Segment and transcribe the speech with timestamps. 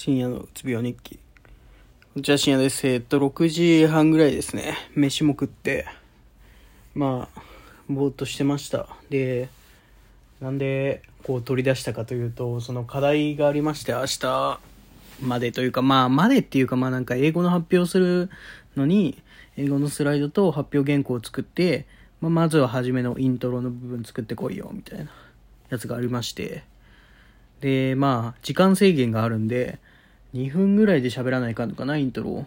[0.00, 1.16] 深夜のうつ病日記。
[1.16, 1.20] こ
[2.14, 2.86] んにちは、深夜です。
[2.86, 4.76] えっと、6時半ぐらいですね。
[4.94, 5.86] 飯も食って、
[6.94, 7.42] まあ、
[7.88, 8.88] ぼーっとしてました。
[9.10, 9.48] で、
[10.40, 14.60] なんで、こう取り出したかというと、その課題がありまして、明日
[15.20, 18.30] までというか、まあ、までっていうか、まあなんか英語の発表する
[18.76, 19.20] のに、
[19.56, 21.86] 英語のスライドと発表原稿を作って、
[22.20, 25.10] まあ、まずは初めのイントロの部分作ってこいよ、みたいな
[25.70, 26.62] やつがありまして、
[27.60, 29.80] で、まあ、時間制限があるんで、
[30.34, 32.46] 2分ぐらいで喋らないかんのかな、イントロ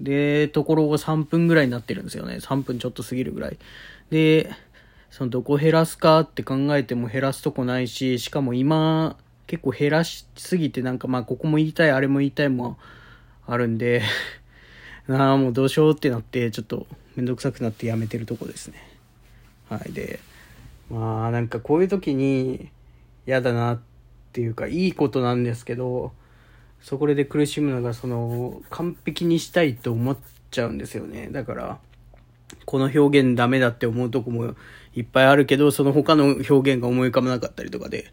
[0.00, 2.36] で、ところが3分ぐらいになってるんですよね。
[2.36, 3.58] 3分ちょっと過ぎるぐらい。
[4.10, 4.50] で、
[5.10, 12.78] そのどこ減らすかって考えても減らすとこないし、しかも今、結構減らしすぎてなんかまあここも言いたい、あれも言いたいも
[13.46, 14.02] あるんで
[15.06, 18.82] な あもうどうしようってなって、ちょっとめんどくさくなってやめてるとこですね。
[19.68, 19.92] はい。
[19.92, 20.18] で、
[20.90, 22.70] まあなんかこういう時に
[23.26, 23.80] 嫌だなっ
[24.32, 26.12] ていうかいいことなんですけど、
[26.84, 30.18] そこで苦しむのがその完璧にしたいと思っ
[30.50, 31.30] ちゃうんですよね。
[31.32, 31.78] だから、
[32.66, 34.54] この表現ダメだって思うとこも
[34.94, 38.12] いっぱいあるけど、その他の表現が思い浮かばなかったりとかで、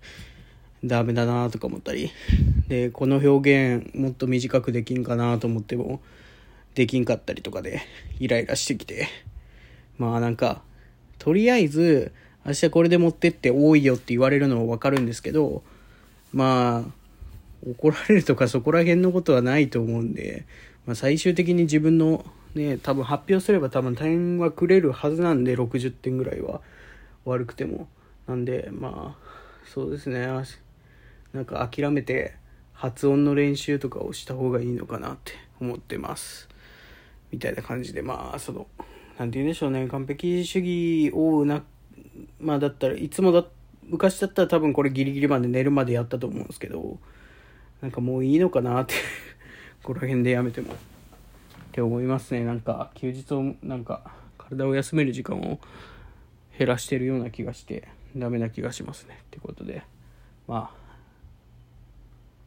[0.86, 2.11] ダメだなとか思ったり。
[2.69, 6.02] で、この表現もっと短くできんかなと思っても、
[6.73, 7.81] できんかったりとかで、
[8.19, 9.09] イライラしてきて。
[9.97, 10.61] まあなんか、
[11.19, 12.14] とりあえず、
[12.45, 15.61] 明日これで持ってって多いよって言われるのはわかるんですけど、
[16.31, 17.00] まあ、
[17.67, 20.45] 怒られるとかそこら辺のことはないと思うんで、
[20.86, 26.62] まあ、最終的に自分のね、多分発表すれば多分点はくれるはずなんで、60点ぐらいは
[27.26, 27.88] 悪くても。
[28.28, 29.28] なんで、まあ、
[29.66, 30.28] そうですね。
[31.34, 32.36] なんか諦めて
[32.73, 36.50] 発音の練習とかをした方がいいのかなって思ってます。
[37.32, 38.67] みたいな感じで、まあ、その、
[39.17, 41.64] なんて言うんでしょうね、完璧主義をな、
[42.39, 43.45] まあだったらいつもだ、
[43.84, 47.00] 昔だったら多分これギリギリまで寝るまでやったと思うんですけど、
[47.81, 48.93] なんかもういいのかなって
[49.83, 50.73] この辺でやめても。
[50.73, 50.77] っ
[51.73, 52.43] て思いますね。
[52.43, 55.59] なんか、休日を、なんか、体を休める時間を
[56.58, 59.20] 減らしてるような気がして、ダメな気がしますね。
[59.21, 59.83] ってことで、
[60.47, 60.81] まあ、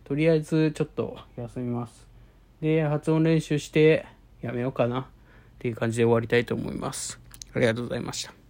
[0.05, 2.07] とりあえずちょっと休みます。
[2.61, 4.05] で、発音練習して
[4.43, 5.05] やめようかなっ
[5.59, 7.19] ていう感じで終わりたいと思います。
[7.55, 8.44] ありがとうございました。